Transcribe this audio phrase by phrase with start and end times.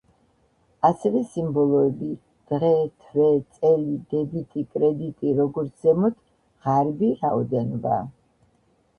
[0.87, 2.07] ასევე სიმბოლოები:
[2.53, 2.71] „დღე“,
[3.03, 6.17] „თვე“, „წელი“, „დებიტი“, „კრედიტი“, „როგორც ზემოთ“,
[6.65, 8.01] „ღარიბი“, „რაოდენობა“.